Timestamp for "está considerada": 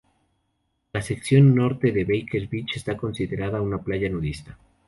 2.77-3.61